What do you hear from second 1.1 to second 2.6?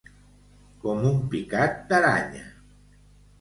picat d'aranya.